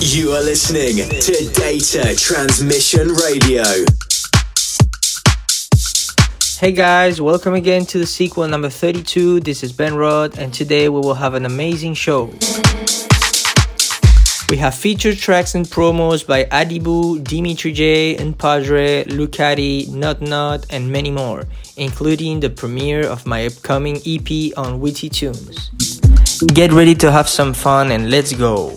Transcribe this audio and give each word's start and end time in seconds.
You 0.00 0.32
are 0.32 0.42
listening 0.42 0.96
to 0.96 1.50
Data 1.54 2.16
Transmission 2.16 3.08
Radio. 3.14 3.62
Hey 6.58 6.72
guys, 6.72 7.20
welcome 7.20 7.54
again 7.54 7.86
to 7.86 7.98
the 7.98 8.06
sequel 8.06 8.48
number 8.48 8.68
32. 8.68 9.40
This 9.40 9.62
is 9.62 9.72
Ben 9.72 9.94
Rodd, 9.94 10.36
and 10.36 10.52
today 10.52 10.88
we 10.88 10.98
will 10.98 11.14
have 11.14 11.34
an 11.34 11.46
amazing 11.46 11.94
show. 11.94 12.32
We 14.50 14.56
have 14.56 14.74
featured 14.74 15.18
tracks 15.18 15.54
and 15.54 15.64
promos 15.64 16.26
by 16.26 16.44
Adibu, 16.44 17.22
Dimitri 17.22 17.72
J, 17.72 18.16
Un 18.18 18.34
Padre, 18.34 19.04
Lucati, 19.04 19.88
Not 19.88 20.20
Not, 20.20 20.66
and 20.70 20.90
many 20.90 21.10
more, 21.12 21.44
including 21.76 22.40
the 22.40 22.50
premiere 22.50 23.06
of 23.06 23.26
my 23.26 23.46
upcoming 23.46 24.00
EP 24.04 24.56
on 24.56 24.80
Witty 24.80 25.08
Tunes. 25.08 25.70
Get 26.52 26.72
ready 26.72 26.96
to 26.96 27.12
have 27.12 27.28
some 27.28 27.54
fun 27.54 27.92
and 27.92 28.10
let's 28.10 28.32
go! 28.32 28.76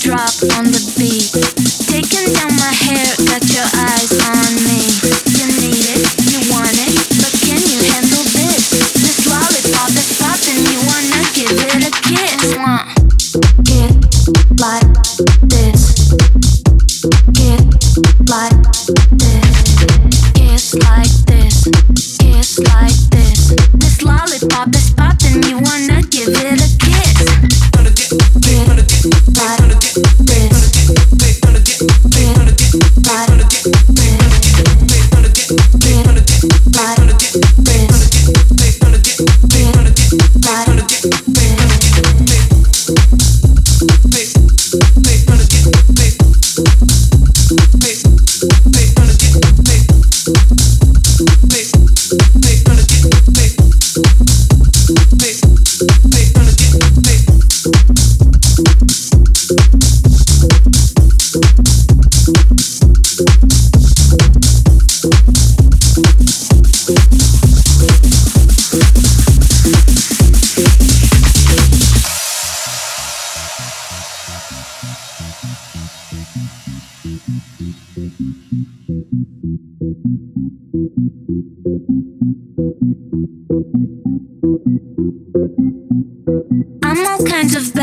drop 0.00 0.32
on 0.56 0.64
the 0.64 0.89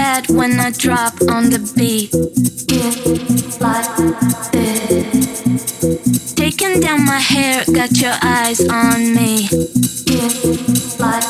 head 0.08 0.30
when 0.30 0.60
I 0.60 0.72
drop 0.72 1.14
on 1.36 1.44
the 1.54 1.62
beat. 1.76 2.12
It's 2.70 3.60
like 3.60 3.92
this. 4.54 6.34
Taking 6.34 6.80
down 6.80 7.02
my 7.06 7.20
hair, 7.20 7.64
got 7.80 7.92
your 8.04 8.18
eyes 8.22 8.62
on 8.84 9.00
me. 9.18 9.48
It's 9.52 11.00
like 11.00 11.28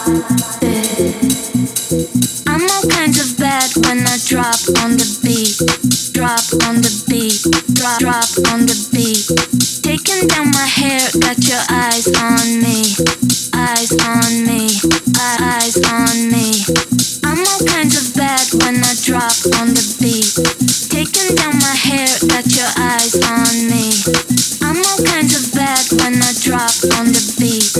this. 0.62 2.44
I'm 2.48 2.64
all 2.74 2.86
kinds 2.98 3.18
of 3.24 3.30
bad 3.38 3.70
when 3.86 4.00
I 4.14 4.18
drop 4.32 4.62
on 4.84 4.92
the 5.02 5.10
beat. 5.24 5.58
Drop 6.18 6.46
on 6.68 6.76
the 6.86 6.94
beat. 7.10 7.42
Drop, 7.80 8.00
drop 8.04 8.30
on 8.52 8.60
the 8.70 8.78
beat. 8.94 9.26
Taking 9.90 10.28
down 10.28 10.52
my 10.52 10.70
hair, 10.80 11.02
got 11.26 11.40
your 11.52 11.64
eyes 11.86 12.08
on 12.30 12.46
me. 12.66 12.80
Eyes 13.54 13.92
on 14.14 14.32
me. 14.50 14.64
Eyes 15.18 15.78
on 15.98 16.16
me 16.34 17.17
when 18.68 18.84
I 18.84 18.94
drop 19.00 19.32
on 19.64 19.72
the 19.72 19.86
beat. 20.04 20.36
Taking 20.92 21.36
down 21.40 21.56
my 21.56 21.76
hair, 21.88 22.12
got 22.28 22.44
your 22.52 22.68
eyes 22.76 23.16
on 23.16 23.56
me. 23.72 23.96
I'm 24.60 24.76
all 24.84 25.00
kinds 25.08 25.40
of 25.40 25.56
bad 25.56 25.88
when 25.96 26.20
I 26.20 26.32
drop 26.44 26.76
on 27.00 27.08
the 27.16 27.24
beat. 27.40 27.72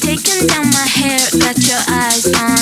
Taking 0.00 0.48
down 0.48 0.64
my 0.72 0.88
hair, 0.96 1.20
got 1.44 1.60
your 1.60 1.82
eyes 1.92 2.24
on 2.40 2.56
me. 2.56 2.59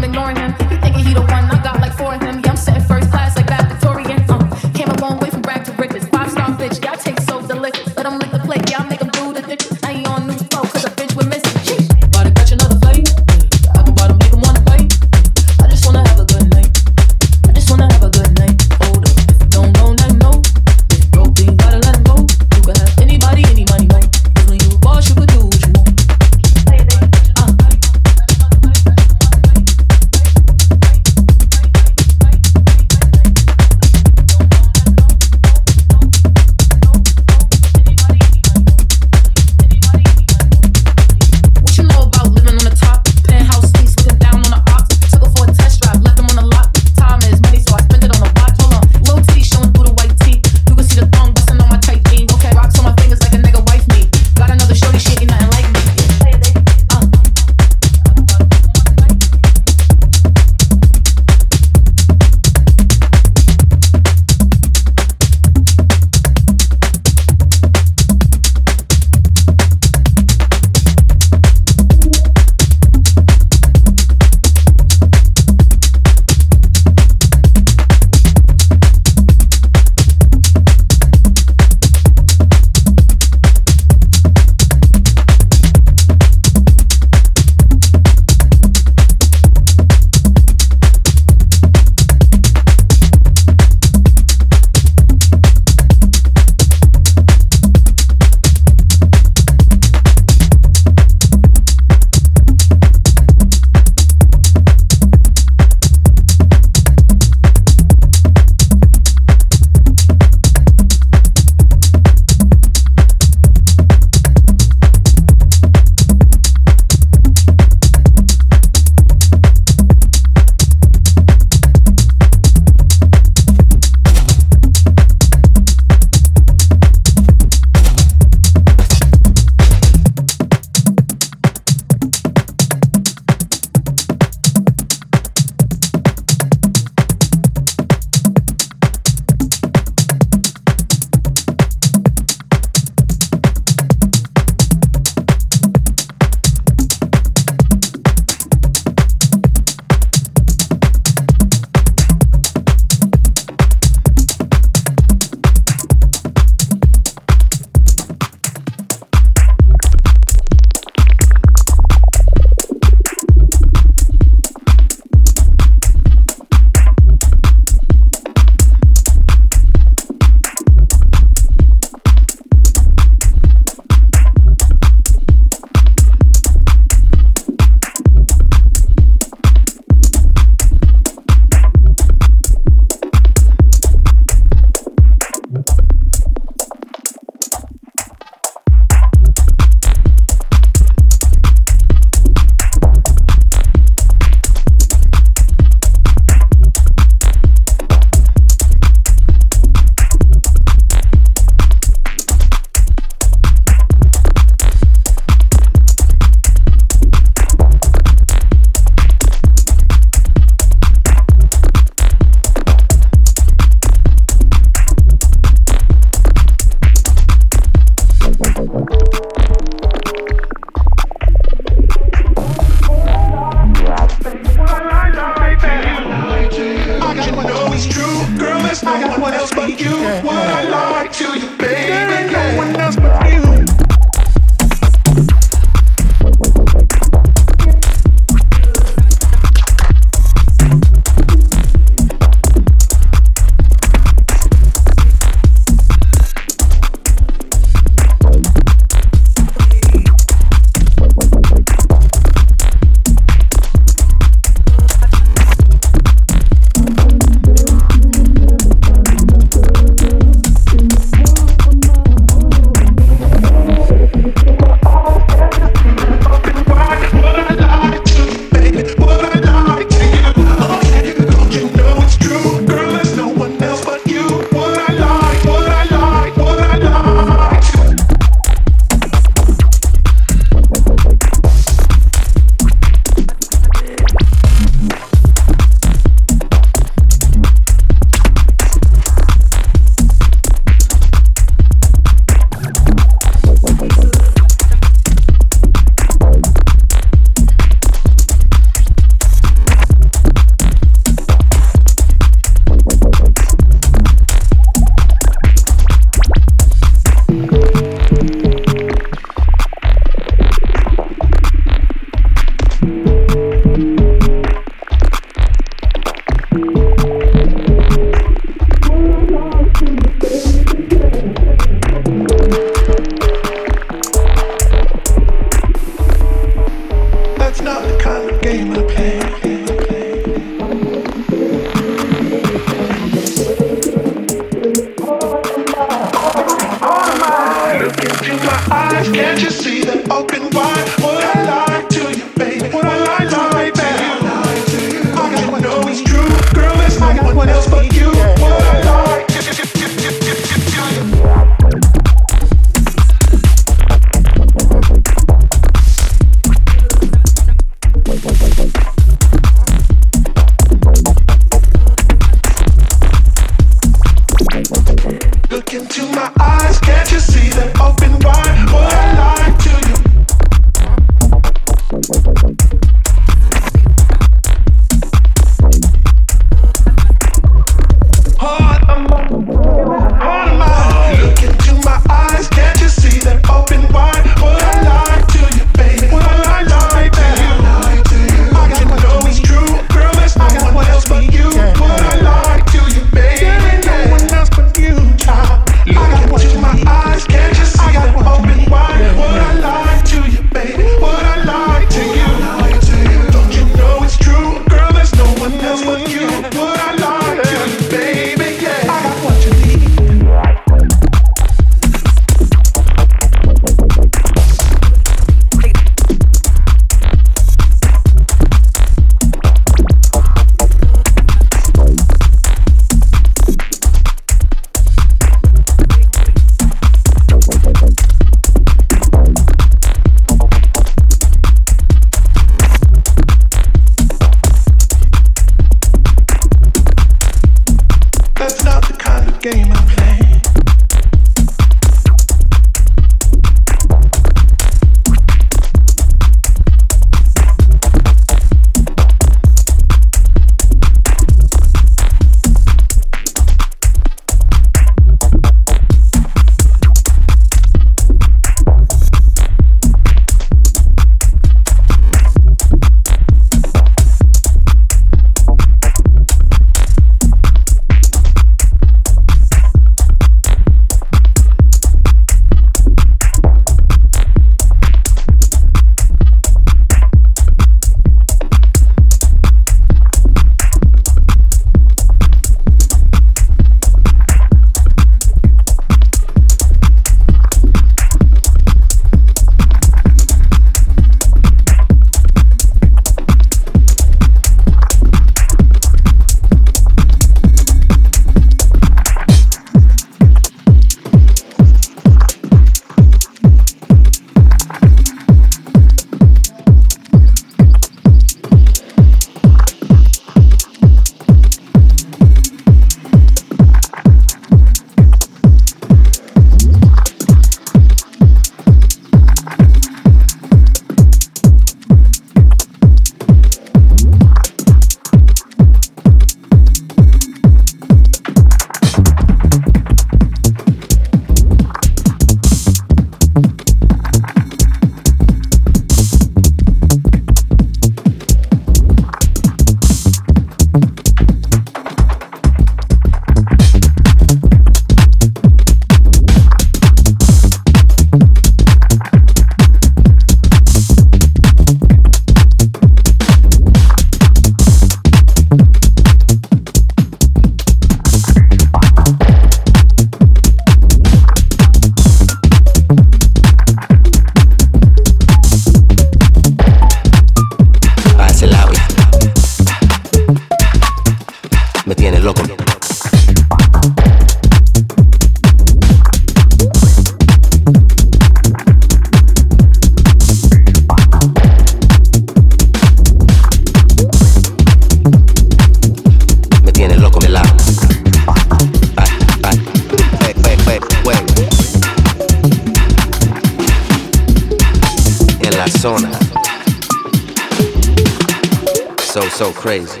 Crazy. 599.78 600.00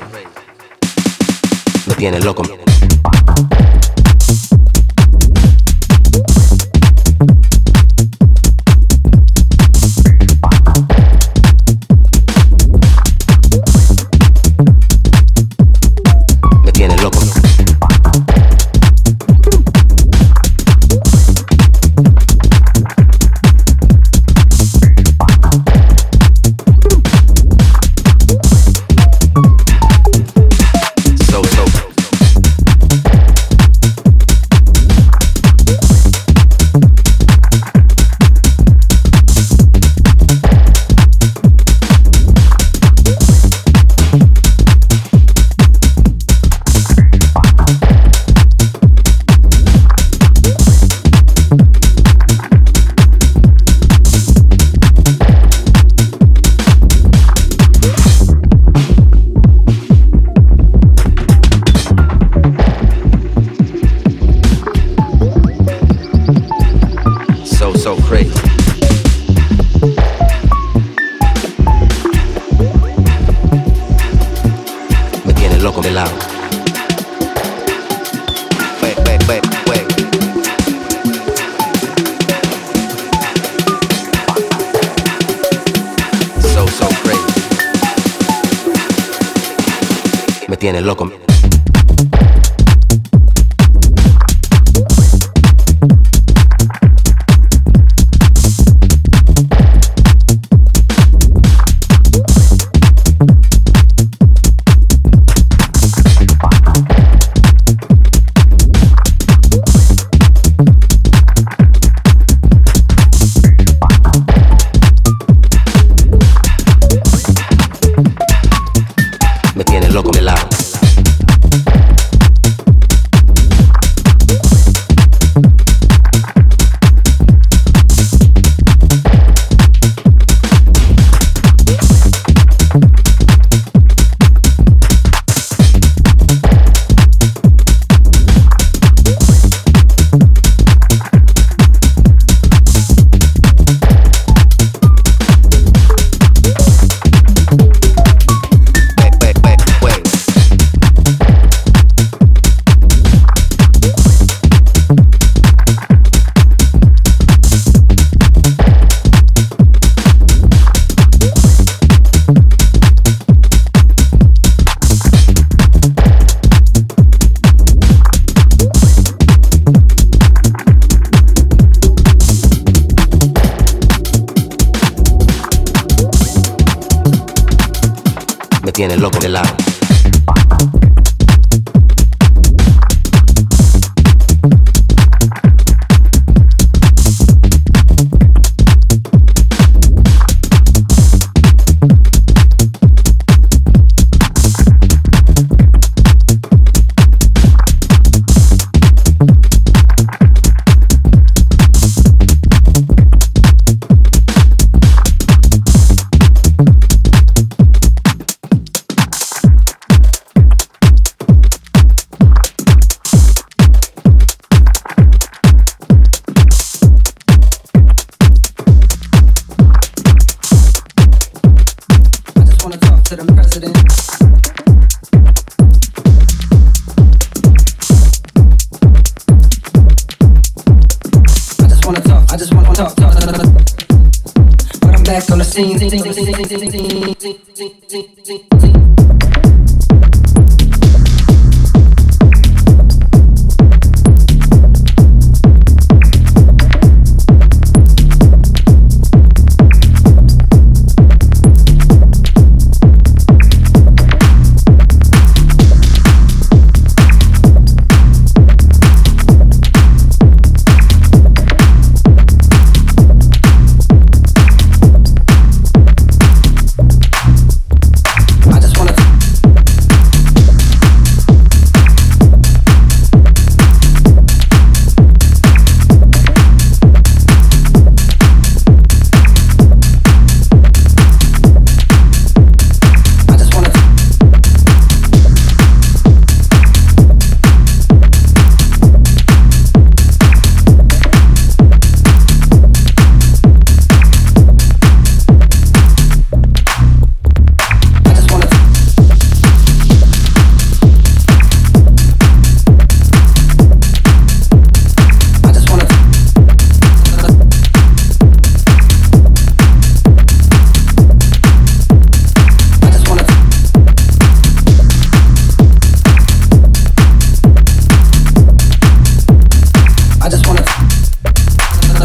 Me 1.86 1.94
tiene 1.94 2.20
loco. 2.20 2.67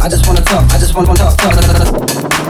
I 0.04 0.10
just 0.10 0.28
wanna 0.28 0.42
talk. 0.42 0.70
I 0.74 0.78
just 0.80 0.94
want 0.94 1.08
one 1.08 1.16
talk. 1.16 1.38
talk, 1.38 1.54
talk, 1.54 2.30
talk. 2.30 2.43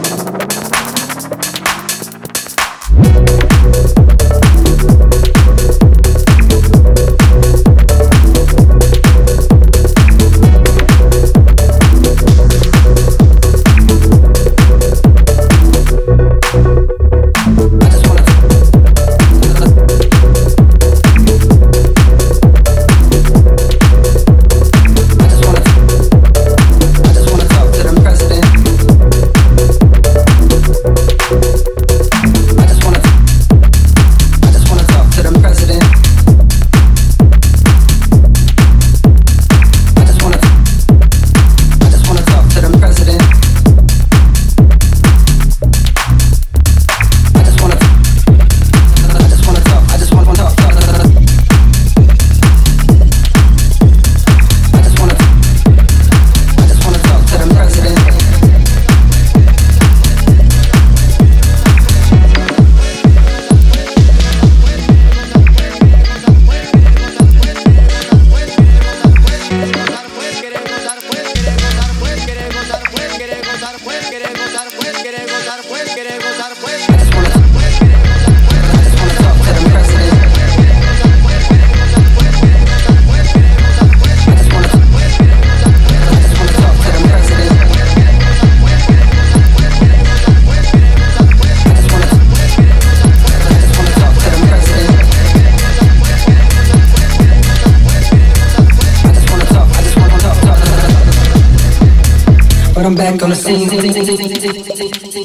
Thank 104.53 105.15
you. 105.15 105.22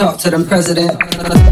Talk 0.00 0.16
to 0.16 0.30
them 0.30 0.46
president. 0.46 1.49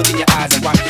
Look 0.00 0.10
in 0.12 0.18
your 0.18 0.26
eyes 0.30 0.54
and 0.54 0.64
watch 0.64 0.89